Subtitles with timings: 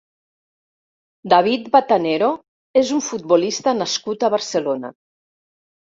[1.33, 2.31] David Batanero
[2.83, 4.95] és un futbolista nascut a Barcelona.